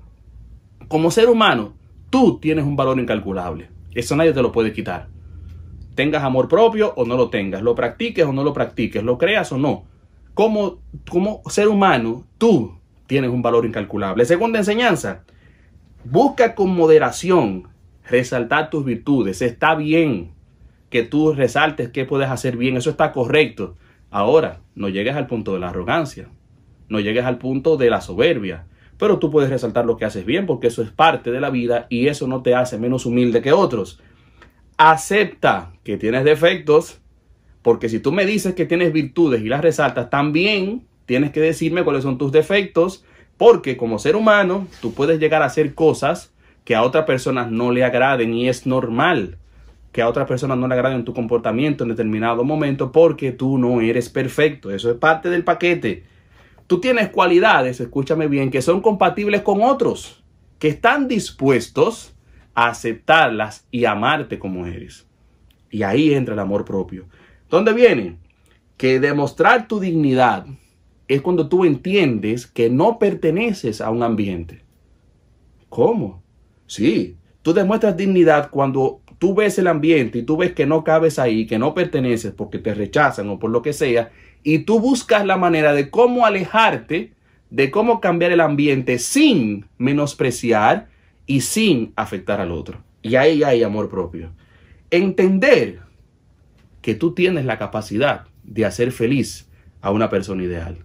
como 0.88 1.12
ser 1.12 1.30
humano, 1.30 1.74
tú 2.10 2.40
tienes 2.40 2.66
un 2.66 2.76
valor 2.76 3.00
incalculable. 3.00 3.70
Eso 3.94 4.16
nadie 4.16 4.34
te 4.34 4.42
lo 4.42 4.52
puede 4.52 4.74
quitar. 4.74 5.08
Tengas 5.96 6.24
amor 6.24 6.48
propio 6.48 6.94
o 6.96 7.06
no 7.06 7.18
lo 7.18 7.30
tengas, 7.30 7.62
lo 7.62 7.74
practiques 7.74 8.26
o 8.26 8.34
no 8.34 8.44
lo 8.44 8.54
practiques, 8.54 9.04
lo 9.04 9.18
creas 9.18 9.52
o 9.52 9.58
no. 9.58 9.86
Como, 10.34 10.80
como 11.10 11.42
ser 11.48 11.70
humano, 11.70 12.26
tú 12.38 12.78
tienes 13.08 13.32
un 13.32 13.42
valor 13.42 13.66
incalculable. 13.66 14.26
Segunda 14.26 14.60
enseñanza, 14.60 15.24
busca 16.04 16.54
con 16.56 16.76
moderación 16.76 17.70
resaltar 18.10 18.70
tus 18.70 18.86
virtudes. 18.86 19.42
Está 19.42 19.76
bien 19.76 20.32
que 20.90 21.04
tú 21.04 21.34
resaltes 21.34 21.90
qué 21.90 22.06
puedes 22.06 22.30
hacer 22.30 22.58
bien, 22.58 22.78
eso 22.78 22.90
está 22.90 23.12
correcto. 23.12 23.76
Ahora, 24.12 24.62
no 24.76 24.90
llegues 24.90 25.16
al 25.16 25.28
punto 25.28 25.54
de 25.54 25.60
la 25.60 25.70
arrogancia, 25.70 26.30
no 26.90 27.00
llegues 27.00 27.26
al 27.26 27.38
punto 27.38 27.78
de 27.78 27.90
la 27.90 28.02
soberbia, 28.02 28.66
pero 28.98 29.20
tú 29.20 29.30
puedes 29.30 29.50
resaltar 29.50 29.86
lo 29.86 29.98
que 29.98 30.06
haces 30.06 30.26
bien 30.26 30.46
porque 30.46 30.68
eso 30.68 30.82
es 30.82 30.92
parte 30.92 31.32
de 31.32 31.42
la 31.42 31.50
vida 31.50 31.88
y 31.90 32.08
eso 32.08 32.28
no 32.28 32.42
te 32.42 32.56
hace 32.56 32.78
menos 32.78 33.06
humilde 33.06 33.42
que 33.42 33.52
otros. 33.52 34.00
Acepta 34.78 35.72
que 35.84 35.98
tienes 35.98 36.24
defectos, 36.24 37.00
porque 37.62 37.90
si 37.90 38.00
tú 38.00 38.12
me 38.12 38.26
dices 38.26 38.54
que 38.56 38.66
tienes 38.66 38.92
virtudes 38.92 39.42
y 39.42 39.48
las 39.48 39.62
resaltas, 39.62 40.10
también 40.10 40.86
tienes 41.06 41.32
que 41.32 41.40
decirme 41.40 41.84
cuáles 41.84 42.04
son 42.04 42.18
tus 42.18 42.32
defectos, 42.32 43.06
porque 43.38 43.78
como 43.78 44.00
ser 44.00 44.16
humano, 44.16 44.68
tú 44.82 44.94
puedes 44.94 45.20
llegar 45.20 45.42
a 45.42 45.46
hacer 45.46 45.74
cosas 45.74 46.34
que 46.64 46.76
a 46.76 46.84
otras 46.84 47.06
personas 47.06 47.52
no 47.52 47.72
le 47.72 47.84
agraden 47.84 48.34
y 48.34 48.50
es 48.50 48.66
normal 48.66 49.38
que 49.92 50.02
a 50.02 50.10
otras 50.10 50.28
personas 50.28 50.58
no 50.58 50.68
le 50.68 50.74
agraden 50.74 51.06
tu 51.06 51.14
comportamiento 51.14 51.86
en 51.86 51.92
determinado 51.92 52.44
momento 52.44 52.92
porque 52.92 53.32
tú 53.32 53.58
no 53.58 53.80
eres 53.80 54.10
perfecto. 54.10 54.72
Eso 54.72 54.92
es 54.92 54.98
parte 54.98 55.30
del 55.30 55.46
paquete. 55.46 56.04
Tú 56.68 56.82
tienes 56.82 57.10
cualidades, 57.10 57.80
escúchame 57.80 58.28
bien, 58.28 58.52
que 58.52 58.62
son 58.62 58.82
compatibles 58.82 59.42
con 59.42 59.62
otros, 59.62 60.24
que 60.60 60.68
están 60.68 61.08
dispuestos 61.08 62.15
aceptarlas 62.56 63.68
y 63.70 63.86
amarte 63.86 64.40
como 64.40 64.66
eres. 64.66 65.06
Y 65.70 65.84
ahí 65.84 66.14
entra 66.14 66.34
el 66.34 66.40
amor 66.40 66.66
propio. 66.66 67.06
¿Dónde 67.50 67.74
viene? 67.74 68.18
Que 68.78 69.00
demostrar 69.00 69.68
tu 69.68 69.80
dignidad 69.80 70.46
es 71.08 71.22
cuando 71.22 71.48
tú 71.48 71.66
entiendes 71.66 72.48
que 72.48 72.70
no 72.70 72.98
perteneces 72.98 73.82
a 73.82 73.92
un 73.92 74.02
ambiente. 74.02 74.64
¿Cómo? 75.70 76.24
Sí, 76.66 77.18
tú 77.42 77.54
demuestras 77.54 77.96
dignidad 77.96 78.50
cuando 78.50 79.02
tú 79.20 79.36
ves 79.36 79.60
el 79.60 79.68
ambiente 79.68 80.20
y 80.20 80.24
tú 80.24 80.38
ves 80.38 80.54
que 80.54 80.66
no 80.66 80.84
cabes 80.84 81.20
ahí, 81.20 81.46
que 81.46 81.60
no 81.60 81.74
perteneces 81.74 82.34
porque 82.34 82.60
te 82.60 82.74
rechazan 82.74 83.30
o 83.30 83.38
por 83.38 83.52
lo 83.52 83.62
que 83.62 83.74
sea, 83.74 84.12
y 84.44 84.60
tú 84.60 84.80
buscas 84.80 85.26
la 85.26 85.38
manera 85.38 85.74
de 85.74 85.90
cómo 85.90 86.26
alejarte, 86.26 87.14
de 87.50 87.72
cómo 87.72 88.00
cambiar 88.02 88.32
el 88.32 88.42
ambiente 88.42 89.00
sin 89.00 89.66
menospreciar 89.78 90.88
y 91.26 91.42
sin 91.42 91.94
afectar 91.96 92.42
al 92.42 92.52
otro. 92.52 92.84
Y 93.02 93.16
ahí 93.16 93.44
hay 93.44 93.64
amor 93.64 93.90
propio. 93.90 94.32
Entender 94.92 95.80
que 96.82 96.96
tú 96.96 97.14
tienes 97.14 97.46
la 97.46 97.58
capacidad 97.58 98.28
de 98.44 98.66
hacer 98.66 98.92
feliz 98.92 99.50
a 99.82 99.92
una 99.92 100.10
persona 100.10 100.44
ideal. 100.44 100.78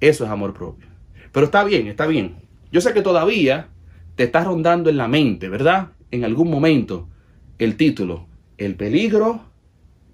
Eso 0.00 0.24
es 0.24 0.30
amor 0.30 0.54
propio. 0.54 0.86
Pero 1.30 1.46
está 1.46 1.64
bien, 1.64 1.86
está 1.86 2.06
bien. 2.06 2.36
Yo 2.70 2.80
sé 2.80 2.92
que 2.92 3.02
todavía 3.02 3.68
te 4.14 4.24
está 4.24 4.44
rondando 4.44 4.90
en 4.90 4.96
la 4.96 5.08
mente, 5.08 5.48
¿verdad? 5.48 5.90
En 6.10 6.24
algún 6.24 6.50
momento 6.50 7.08
el 7.58 7.76
título, 7.76 8.26
El 8.58 8.76
peligro 8.76 9.42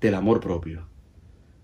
del 0.00 0.14
amor 0.14 0.40
propio. 0.40 0.87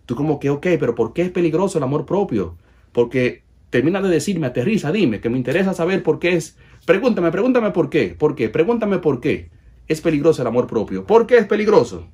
Tú 0.06 0.14
como 0.14 0.38
que, 0.38 0.50
ok, 0.50 0.66
pero 0.78 0.94
¿por 0.94 1.12
qué 1.12 1.23
es 1.23 1.30
peligroso 1.30 1.78
el 1.78 1.85
amor 1.85 2.06
propio? 2.06 2.56
Porque 2.92 3.42
termina 3.71 4.00
de 4.00 4.09
decirme, 4.09 4.47
aterriza, 4.47 4.92
dime, 4.92 5.21
que 5.21 5.30
me 5.30 5.38
interesa 5.38 5.75
saber 5.75 6.02
por 6.02 6.18
qué 6.18 6.37
es. 6.37 6.56
Pregúntame, 6.86 7.30
pregúntame 7.30 7.70
por 7.70 7.88
qué, 7.88 8.14
por 8.18 8.34
qué, 8.34 8.48
pregúntame 8.48 8.98
por 8.98 9.20
qué 9.20 9.50
es 9.88 10.00
peligroso 10.00 10.42
el 10.42 10.48
amor 10.48 10.66
propio. 10.66 11.06
¿Por 11.06 11.26
qué 11.26 11.38
es 11.38 11.46
peligroso? 11.46 12.08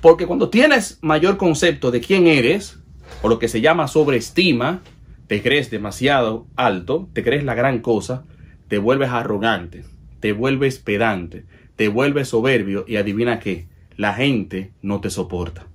Porque 0.00 0.26
cuando 0.26 0.50
tienes 0.50 0.98
mayor 1.02 1.36
concepto 1.36 1.90
de 1.90 2.00
quién 2.00 2.26
eres, 2.26 2.78
o 3.22 3.28
lo 3.28 3.38
que 3.38 3.48
se 3.48 3.60
llama 3.60 3.88
sobreestima, 3.88 4.82
te 5.26 5.42
crees 5.42 5.70
demasiado 5.70 6.46
alto, 6.56 7.08
te 7.12 7.22
crees 7.22 7.44
la 7.44 7.54
gran 7.54 7.80
cosa, 7.80 8.24
te 8.68 8.78
vuelves 8.78 9.10
arrogante, 9.10 9.84
te 10.20 10.32
vuelves 10.32 10.78
pedante, 10.78 11.44
te 11.76 11.88
vuelves 11.88 12.28
soberbio 12.28 12.84
y 12.86 12.96
adivina 12.96 13.40
qué, 13.40 13.66
la 13.96 14.14
gente 14.14 14.72
no 14.82 15.00
te 15.00 15.10
soporta. 15.10 15.66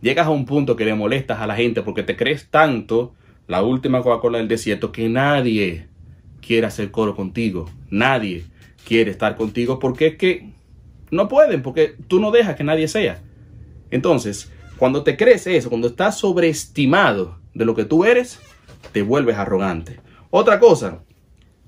Llegas 0.00 0.26
a 0.26 0.30
un 0.30 0.44
punto 0.44 0.76
que 0.76 0.84
le 0.84 0.94
molestas 0.94 1.40
a 1.40 1.46
la 1.46 1.56
gente 1.56 1.82
porque 1.82 2.02
te 2.02 2.16
crees 2.16 2.48
tanto 2.50 3.14
la 3.46 3.62
última 3.62 4.02
Coca-Cola 4.02 4.38
del 4.38 4.48
desierto 4.48 4.92
que 4.92 5.08
nadie 5.08 5.88
quiere 6.44 6.66
hacer 6.66 6.90
coro 6.90 7.16
contigo, 7.16 7.70
nadie 7.90 8.44
quiere 8.84 9.10
estar 9.10 9.36
contigo 9.36 9.78
porque 9.78 10.08
es 10.08 10.16
que 10.16 10.50
no 11.10 11.28
pueden, 11.28 11.62
porque 11.62 11.94
tú 12.08 12.20
no 12.20 12.30
dejas 12.30 12.56
que 12.56 12.64
nadie 12.64 12.88
sea. 12.88 13.22
Entonces, 13.90 14.50
cuando 14.76 15.02
te 15.02 15.16
crees 15.16 15.46
eso, 15.46 15.68
cuando 15.68 15.88
estás 15.88 16.18
sobreestimado 16.18 17.38
de 17.54 17.64
lo 17.64 17.74
que 17.74 17.84
tú 17.84 18.04
eres, 18.04 18.40
te 18.92 19.02
vuelves 19.02 19.36
arrogante. 19.36 20.00
Otra 20.30 20.58
cosa, 20.58 21.02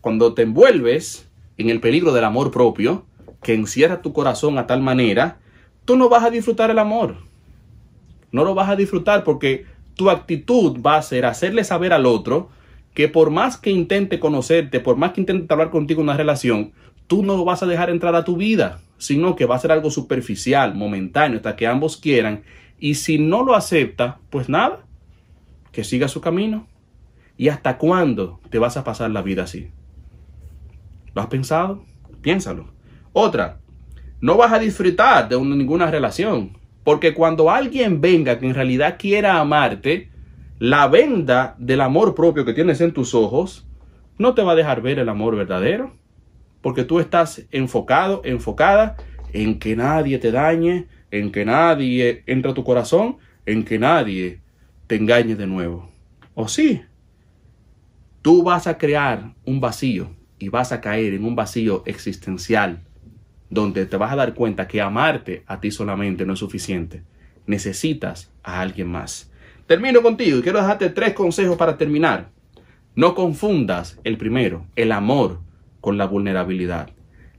cuando 0.00 0.34
te 0.34 0.42
envuelves 0.42 1.28
en 1.56 1.70
el 1.70 1.80
peligro 1.80 2.12
del 2.12 2.24
amor 2.24 2.50
propio, 2.50 3.06
que 3.42 3.54
encierra 3.54 4.02
tu 4.02 4.12
corazón 4.12 4.58
a 4.58 4.66
tal 4.66 4.82
manera, 4.82 5.38
tú 5.84 5.96
no 5.96 6.08
vas 6.08 6.24
a 6.24 6.30
disfrutar 6.30 6.70
el 6.70 6.78
amor. 6.78 7.16
No 8.32 8.44
lo 8.44 8.54
vas 8.54 8.68
a 8.68 8.76
disfrutar 8.76 9.22
porque 9.24 9.66
tu 9.94 10.10
actitud 10.10 10.80
va 10.82 10.96
a 10.96 11.02
ser 11.02 11.24
hacerle 11.24 11.64
saber 11.64 11.92
al 11.92 12.06
otro 12.06 12.50
que 12.96 13.08
por 13.08 13.28
más 13.28 13.58
que 13.58 13.70
intente 13.70 14.18
conocerte, 14.18 14.80
por 14.80 14.96
más 14.96 15.12
que 15.12 15.20
intente 15.20 15.52
hablar 15.52 15.68
contigo 15.68 16.00
una 16.00 16.16
relación, 16.16 16.72
tú 17.06 17.22
no 17.22 17.36
lo 17.36 17.44
vas 17.44 17.62
a 17.62 17.66
dejar 17.66 17.90
entrar 17.90 18.16
a 18.16 18.24
tu 18.24 18.38
vida, 18.38 18.80
sino 18.96 19.36
que 19.36 19.44
va 19.44 19.54
a 19.54 19.58
ser 19.58 19.70
algo 19.70 19.90
superficial, 19.90 20.74
momentáneo, 20.74 21.36
hasta 21.36 21.56
que 21.56 21.66
ambos 21.66 21.98
quieran. 21.98 22.44
Y 22.78 22.94
si 22.94 23.18
no 23.18 23.44
lo 23.44 23.54
acepta, 23.54 24.18
pues 24.30 24.48
nada, 24.48 24.86
que 25.72 25.84
siga 25.84 26.08
su 26.08 26.22
camino. 26.22 26.66
¿Y 27.36 27.50
hasta 27.50 27.76
cuándo 27.76 28.40
te 28.48 28.58
vas 28.58 28.78
a 28.78 28.84
pasar 28.84 29.10
la 29.10 29.20
vida 29.20 29.42
así? 29.42 29.68
¿Lo 31.14 31.20
has 31.20 31.28
pensado? 31.28 31.84
Piénsalo. 32.22 32.72
Otra, 33.12 33.58
no 34.22 34.38
vas 34.38 34.54
a 34.54 34.58
disfrutar 34.58 35.28
de 35.28 35.38
ninguna 35.38 35.90
relación. 35.90 36.56
Porque 36.82 37.12
cuando 37.12 37.50
alguien 37.50 38.00
venga 38.00 38.38
que 38.38 38.46
en 38.46 38.54
realidad 38.54 38.96
quiera 38.98 39.38
amarte, 39.38 40.08
la 40.58 40.88
venda 40.88 41.54
del 41.58 41.80
amor 41.80 42.14
propio 42.14 42.44
que 42.44 42.54
tienes 42.54 42.80
en 42.80 42.92
tus 42.92 43.14
ojos 43.14 43.66
no 44.18 44.34
te 44.34 44.42
va 44.42 44.52
a 44.52 44.56
dejar 44.56 44.80
ver 44.80 44.98
el 44.98 45.08
amor 45.08 45.36
verdadero. 45.36 45.94
Porque 46.62 46.84
tú 46.84 46.98
estás 46.98 47.46
enfocado, 47.50 48.22
enfocada 48.24 48.96
en 49.32 49.58
que 49.58 49.76
nadie 49.76 50.18
te 50.18 50.32
dañe, 50.32 50.86
en 51.10 51.30
que 51.30 51.44
nadie 51.44 52.24
entre 52.26 52.50
a 52.50 52.54
tu 52.54 52.64
corazón, 52.64 53.18
en 53.44 53.64
que 53.64 53.78
nadie 53.78 54.40
te 54.86 54.96
engañe 54.96 55.36
de 55.36 55.46
nuevo. 55.46 55.90
¿O 56.34 56.48
sí? 56.48 56.82
Tú 58.22 58.42
vas 58.42 58.66
a 58.66 58.78
crear 58.78 59.34
un 59.44 59.60
vacío 59.60 60.10
y 60.38 60.48
vas 60.48 60.72
a 60.72 60.80
caer 60.80 61.14
en 61.14 61.24
un 61.24 61.36
vacío 61.36 61.82
existencial 61.86 62.82
donde 63.48 63.86
te 63.86 63.96
vas 63.96 64.12
a 64.12 64.16
dar 64.16 64.34
cuenta 64.34 64.66
que 64.66 64.80
amarte 64.80 65.44
a 65.46 65.60
ti 65.60 65.70
solamente 65.70 66.26
no 66.26 66.32
es 66.32 66.40
suficiente. 66.40 67.02
Necesitas 67.46 68.32
a 68.42 68.60
alguien 68.60 68.88
más. 68.88 69.30
Termino 69.66 70.00
contigo 70.02 70.38
y 70.38 70.42
quiero 70.42 70.60
dejarte 70.60 70.90
tres 70.90 71.12
consejos 71.14 71.56
para 71.56 71.76
terminar. 71.76 72.30
No 72.94 73.14
confundas 73.14 73.98
el 74.04 74.16
primero, 74.16 74.66
el 74.76 74.92
amor, 74.92 75.40
con 75.80 75.98
la 75.98 76.06
vulnerabilidad. 76.06 76.90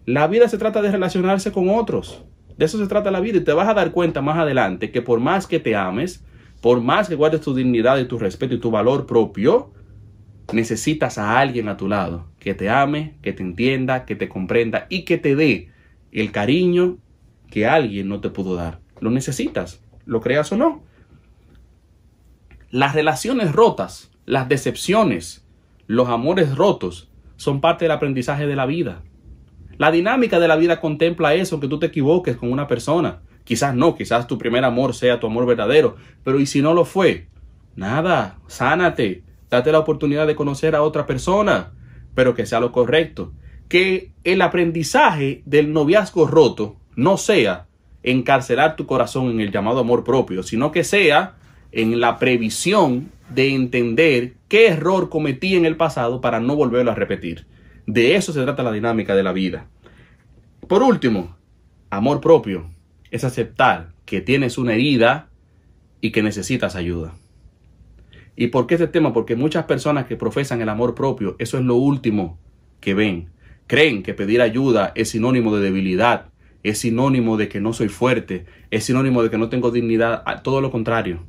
La 0.05 0.27
vida 0.27 0.47
se 0.49 0.57
trata 0.57 0.81
de 0.81 0.91
relacionarse 0.91 1.51
con 1.51 1.69
otros. 1.69 2.23
De 2.57 2.65
eso 2.65 2.77
se 2.77 2.87
trata 2.87 3.11
la 3.11 3.19
vida 3.19 3.37
y 3.37 3.43
te 3.43 3.53
vas 3.53 3.67
a 3.67 3.73
dar 3.73 3.91
cuenta 3.91 4.21
más 4.21 4.37
adelante 4.37 4.91
que 4.91 5.01
por 5.01 5.19
más 5.19 5.47
que 5.47 5.59
te 5.59 5.75
ames, 5.75 6.25
por 6.61 6.81
más 6.81 7.07
que 7.07 7.15
guardes 7.15 7.41
tu 7.41 7.53
dignidad 7.53 7.97
y 7.97 8.05
tu 8.05 8.17
respeto 8.17 8.55
y 8.55 8.59
tu 8.59 8.71
valor 8.71 9.05
propio, 9.05 9.71
necesitas 10.51 11.17
a 11.17 11.39
alguien 11.39 11.69
a 11.69 11.77
tu 11.77 11.87
lado 11.87 12.27
que 12.39 12.53
te 12.53 12.69
ame, 12.69 13.15
que 13.21 13.33
te 13.33 13.43
entienda, 13.43 14.05
que 14.05 14.15
te 14.15 14.29
comprenda 14.29 14.87
y 14.89 15.03
que 15.03 15.17
te 15.17 15.35
dé 15.35 15.69
el 16.11 16.31
cariño 16.31 16.97
que 17.49 17.67
alguien 17.67 18.09
no 18.09 18.19
te 18.19 18.29
pudo 18.29 18.55
dar. 18.55 18.79
Lo 18.99 19.11
necesitas, 19.11 19.81
lo 20.05 20.19
creas 20.21 20.51
o 20.51 20.57
no. 20.57 20.83
Las 22.77 22.93
relaciones 22.93 23.53
rotas, 23.53 24.11
las 24.27 24.49
decepciones, 24.49 25.43
los 25.87 26.09
amores 26.09 26.55
rotos 26.55 27.09
son 27.35 27.59
parte 27.59 27.85
del 27.85 27.91
aprendizaje 27.91 28.45
de 28.45 28.55
la 28.55 28.67
vida. 28.67 29.01
La 29.79 29.89
dinámica 29.89 30.39
de 30.39 30.47
la 30.47 30.57
vida 30.57 30.79
contempla 30.79 31.33
eso, 31.33 31.59
que 31.59 31.67
tú 31.67 31.79
te 31.79 31.87
equivoques 31.87 32.37
con 32.37 32.51
una 32.51 32.67
persona. 32.67 33.21
Quizás 33.45 33.73
no, 33.73 33.95
quizás 33.95 34.27
tu 34.27 34.37
primer 34.37 34.63
amor 34.63 34.93
sea 34.93 35.19
tu 35.19 35.25
amor 35.25 35.47
verdadero, 35.47 35.95
pero 36.23 36.39
¿y 36.39 36.45
si 36.45 36.61
no 36.61 36.75
lo 36.75 36.85
fue? 36.85 37.29
Nada, 37.75 38.37
sánate, 38.45 39.23
date 39.49 39.71
la 39.71 39.79
oportunidad 39.79 40.27
de 40.27 40.35
conocer 40.35 40.75
a 40.75 40.83
otra 40.83 41.07
persona, 41.07 41.71
pero 42.13 42.35
que 42.35 42.45
sea 42.45 42.59
lo 42.59 42.71
correcto. 42.71 43.33
Que 43.69 44.11
el 44.23 44.39
aprendizaje 44.43 45.41
del 45.47 45.73
noviazgo 45.73 46.27
roto 46.27 46.75
no 46.95 47.17
sea 47.17 47.65
encarcelar 48.03 48.75
tu 48.75 48.85
corazón 48.85 49.31
en 49.31 49.39
el 49.39 49.51
llamado 49.51 49.79
amor 49.79 50.03
propio, 50.03 50.43
sino 50.43 50.71
que 50.71 50.83
sea 50.83 51.37
en 51.71 51.99
la 51.99 52.17
previsión 52.19 53.11
de 53.29 53.53
entender 53.53 54.33
qué 54.47 54.67
error 54.67 55.09
cometí 55.09 55.55
en 55.55 55.65
el 55.65 55.75
pasado 55.75 56.21
para 56.21 56.39
no 56.39 56.55
volverlo 56.55 56.91
a 56.91 56.95
repetir. 56.95 57.45
De 57.85 58.15
eso 58.15 58.33
se 58.33 58.43
trata 58.43 58.63
la 58.63 58.71
dinámica 58.71 59.15
de 59.15 59.23
la 59.23 59.33
vida. 59.33 59.67
Por 60.67 60.83
último, 60.83 61.35
amor 61.89 62.21
propio 62.21 62.69
es 63.11 63.23
aceptar 63.23 63.93
que 64.05 64.21
tienes 64.21 64.57
una 64.57 64.73
herida 64.73 65.29
y 66.01 66.11
que 66.11 66.23
necesitas 66.23 66.75
ayuda. 66.75 67.15
¿Y 68.35 68.47
por 68.47 68.67
qué 68.67 68.75
este 68.75 68.87
tema? 68.87 69.13
Porque 69.13 69.35
muchas 69.35 69.65
personas 69.65 70.05
que 70.05 70.15
profesan 70.15 70.61
el 70.61 70.69
amor 70.69 70.93
propio, 70.93 71.35
eso 71.39 71.57
es 71.57 71.63
lo 71.63 71.75
último 71.75 72.37
que 72.79 72.93
ven. 72.93 73.29
Creen 73.65 74.03
que 74.03 74.13
pedir 74.13 74.41
ayuda 74.41 74.91
es 74.95 75.09
sinónimo 75.09 75.55
de 75.55 75.63
debilidad, 75.63 76.27
es 76.63 76.79
sinónimo 76.79 77.37
de 77.37 77.49
que 77.49 77.59
no 77.59 77.73
soy 77.73 77.89
fuerte, 77.89 78.45
es 78.69 78.83
sinónimo 78.83 79.23
de 79.23 79.29
que 79.29 79.37
no 79.37 79.49
tengo 79.49 79.71
dignidad. 79.71 80.23
Todo 80.43 80.61
lo 80.61 80.71
contrario. 80.71 81.23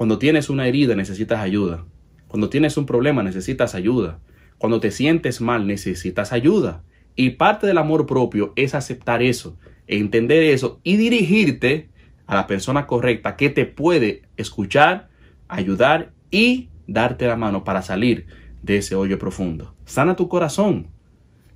Cuando 0.00 0.18
tienes 0.18 0.48
una 0.48 0.66
herida 0.66 0.96
necesitas 0.96 1.40
ayuda. 1.40 1.84
Cuando 2.26 2.48
tienes 2.48 2.78
un 2.78 2.86
problema 2.86 3.22
necesitas 3.22 3.74
ayuda. 3.74 4.18
Cuando 4.56 4.80
te 4.80 4.92
sientes 4.92 5.42
mal 5.42 5.66
necesitas 5.66 6.32
ayuda. 6.32 6.82
Y 7.16 7.32
parte 7.32 7.66
del 7.66 7.76
amor 7.76 8.06
propio 8.06 8.54
es 8.56 8.74
aceptar 8.74 9.22
eso, 9.22 9.58
entender 9.86 10.42
eso 10.42 10.80
y 10.84 10.96
dirigirte 10.96 11.90
a 12.26 12.34
la 12.34 12.46
persona 12.46 12.86
correcta 12.86 13.36
que 13.36 13.50
te 13.50 13.66
puede 13.66 14.22
escuchar, 14.38 15.10
ayudar 15.48 16.12
y 16.30 16.70
darte 16.86 17.26
la 17.26 17.36
mano 17.36 17.62
para 17.62 17.82
salir 17.82 18.24
de 18.62 18.78
ese 18.78 18.94
hoyo 18.94 19.18
profundo. 19.18 19.74
Sana 19.84 20.16
tu 20.16 20.30
corazón, 20.30 20.86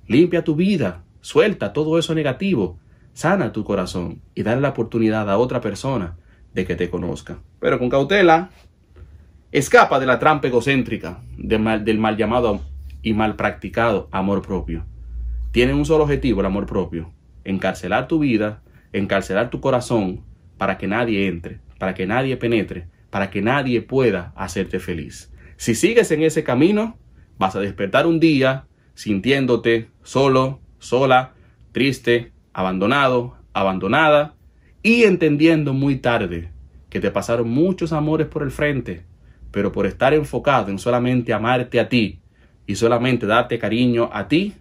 limpia 0.07 0.43
tu 0.43 0.53
vida, 0.53 1.03
suelta 1.19 1.73
todo 1.73 1.97
eso 1.97 2.13
negativo, 2.13 2.77
sana 3.11 3.51
tu 3.51 3.63
corazón 3.63 4.21
y 4.35 4.43
dale 4.43 4.61
la 4.61 4.69
oportunidad 4.69 5.31
a 5.31 5.39
otra 5.39 5.61
persona 5.61 6.17
de 6.55 6.65
que 6.65 6.75
te 6.75 6.89
conozca. 6.89 7.37
Pero 7.59 7.77
con 7.77 7.89
cautela, 7.89 8.49
escapa 9.51 9.99
de 9.99 10.05
la 10.05 10.17
trampa 10.17 10.47
egocéntrica 10.47 11.19
del 11.37 11.99
mal, 11.99 12.17
llamado 12.17 12.61
y 13.03 13.13
mal 13.13 13.35
practicado 13.35 14.07
amor 14.11 14.41
propio. 14.41 14.85
Tiene 15.51 15.73
un 15.73 15.85
solo 15.85 16.05
objetivo 16.05 16.39
el 16.39 16.47
amor 16.47 16.65
propio, 16.65 17.11
encarcelar 17.43 18.07
tu 18.07 18.19
vida, 18.19 18.63
encarcelar 18.93 19.49
tu 19.49 19.59
corazón 19.59 20.23
para 20.57 20.77
que 20.77 20.87
nadie 20.87 21.27
entre, 21.27 21.59
para 21.77 21.93
que 21.93 22.07
nadie 22.07 22.37
penetre, 22.37 22.87
para 23.09 23.29
que 23.29 23.41
nadie 23.41 23.81
pueda 23.81 24.31
hacerte 24.35 24.79
feliz. 24.79 25.31
Si 25.57 25.75
sigues 25.75 26.09
en 26.11 26.23
ese 26.23 26.43
camino, 26.43 26.97
vas 27.37 27.55
a 27.55 27.59
despertar 27.59 28.07
un 28.07 28.21
día 28.21 28.65
sintiéndote 28.93 29.89
solo, 30.03 30.61
sola, 30.79 31.33
triste, 31.73 32.31
abandonado, 32.53 33.35
abandonada 33.53 34.34
y 34.85 35.05
entendiendo 35.05 35.73
muy 35.73 35.95
tarde 35.95 36.51
que 36.91 36.99
te 36.99 37.09
pasaron 37.09 37.49
muchos 37.49 37.91
amores 37.91 38.27
por 38.27 38.43
el 38.43 38.51
frente, 38.51 39.03
pero 39.49 39.71
por 39.71 39.87
estar 39.87 40.13
enfocado 40.13 40.69
en 40.69 40.77
solamente 40.77 41.33
amarte 41.33 41.79
a 41.79 41.89
ti 41.89 42.19
y 42.67 42.75
solamente 42.75 43.25
darte 43.25 43.57
cariño 43.57 44.11
a 44.13 44.27
ti, 44.27 44.53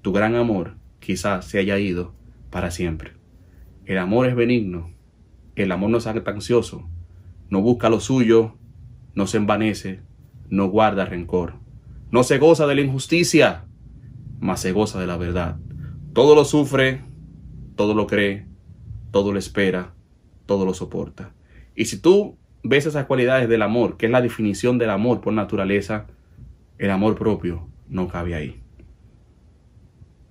tu 0.00 0.12
gran 0.12 0.34
amor 0.34 0.76
quizás 0.98 1.44
se 1.44 1.58
haya 1.58 1.78
ido 1.78 2.14
para 2.48 2.70
siempre. 2.70 3.10
El 3.84 3.98
amor 3.98 4.28
es 4.28 4.34
benigno, 4.34 4.88
el 5.56 5.72
amor 5.72 5.90
no 5.90 5.98
es 5.98 6.06
ansioso, 6.06 6.88
no 7.50 7.60
busca 7.60 7.90
lo 7.90 8.00
suyo, 8.00 8.54
no 9.14 9.26
se 9.26 9.36
envanece, 9.36 10.00
no 10.48 10.68
guarda 10.68 11.04
rencor, 11.04 11.56
no 12.10 12.24
se 12.24 12.38
goza 12.38 12.66
de 12.66 12.76
la 12.76 12.80
injusticia, 12.80 13.66
mas 14.40 14.60
se 14.60 14.72
goza 14.72 14.98
de 14.98 15.06
la 15.06 15.18
verdad. 15.18 15.58
Todo 16.14 16.34
lo 16.34 16.46
sufre, 16.46 17.02
todo 17.76 17.92
lo 17.92 18.06
cree, 18.06 18.53
todo 19.14 19.32
lo 19.32 19.38
espera, 19.38 19.94
todo 20.44 20.66
lo 20.66 20.74
soporta. 20.74 21.30
Y 21.76 21.84
si 21.84 22.00
tú 22.00 22.36
ves 22.64 22.84
esas 22.84 23.06
cualidades 23.06 23.48
del 23.48 23.62
amor, 23.62 23.96
que 23.96 24.06
es 24.06 24.12
la 24.12 24.20
definición 24.20 24.76
del 24.76 24.90
amor 24.90 25.20
por 25.20 25.32
naturaleza, 25.32 26.08
el 26.78 26.90
amor 26.90 27.14
propio 27.14 27.68
no 27.88 28.08
cabe 28.08 28.34
ahí. 28.34 28.60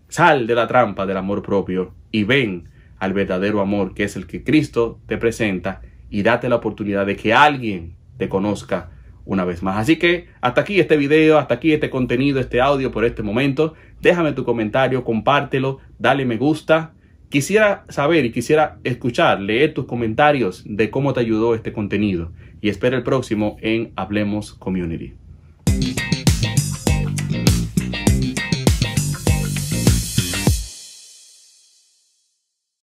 Sal 0.09 0.47
de 0.47 0.55
la 0.55 0.67
trampa 0.67 1.05
del 1.05 1.15
amor 1.15 1.43
propio 1.43 1.93
y 2.11 2.25
ven 2.25 2.67
al 2.99 3.13
verdadero 3.13 3.61
amor 3.61 3.93
que 3.93 4.03
es 4.03 4.17
el 4.17 4.27
que 4.27 4.43
Cristo 4.43 4.99
te 5.05 5.17
presenta 5.17 5.81
y 6.09 6.23
date 6.23 6.49
la 6.49 6.57
oportunidad 6.57 7.05
de 7.05 7.15
que 7.15 7.33
alguien 7.33 7.95
te 8.17 8.27
conozca 8.27 8.91
una 9.23 9.45
vez 9.45 9.63
más. 9.63 9.77
Así 9.77 9.95
que 9.95 10.27
hasta 10.41 10.59
aquí 10.59 10.81
este 10.81 10.97
video, 10.97 11.37
hasta 11.37 11.53
aquí 11.53 11.71
este 11.71 11.89
contenido, 11.89 12.41
este 12.41 12.59
audio 12.59 12.91
por 12.91 13.05
este 13.05 13.23
momento. 13.23 13.75
Déjame 14.01 14.33
tu 14.33 14.43
comentario, 14.43 15.05
compártelo, 15.05 15.79
dale 15.99 16.25
me 16.25 16.35
gusta. 16.35 16.95
Quisiera 17.33 17.83
saber 17.89 18.25
y 18.25 18.31
quisiera 18.31 18.77
escuchar, 18.83 19.41
leer 19.41 19.73
tus 19.73 19.85
comentarios 19.85 20.61
de 20.67 20.91
cómo 20.91 21.13
te 21.13 21.21
ayudó 21.21 21.55
este 21.55 21.73
contenido. 21.73 22.31
Y 22.61 22.69
espero 22.69 22.95
el 22.95 23.01
próximo 23.01 23.57
en 23.59 23.91
Hablemos 23.95 24.53
Community. 24.53 25.15